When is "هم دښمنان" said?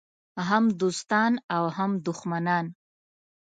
1.77-2.65